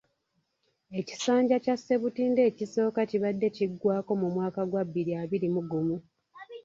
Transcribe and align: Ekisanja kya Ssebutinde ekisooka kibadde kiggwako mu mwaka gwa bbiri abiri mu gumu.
Ekisanja 0.99 1.55
kya 1.63 1.75
Ssebutinde 1.77 2.41
ekisooka 2.49 3.01
kibadde 3.09 3.47
kiggwako 3.55 4.11
mu 4.21 4.27
mwaka 4.35 4.61
gwa 4.69 4.83
bbiri 4.87 5.11
abiri 5.21 5.47
mu 5.55 5.61
gumu. 5.69 5.97